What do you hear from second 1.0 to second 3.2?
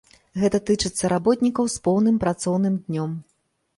работнікаў з поўным працоўным днём.